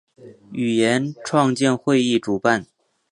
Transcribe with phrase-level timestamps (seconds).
[0.51, 2.65] 语言创建会议主办。